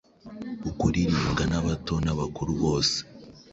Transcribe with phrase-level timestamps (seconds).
[0.69, 2.97] Ukuririmbwa n’abato n’abakuru bose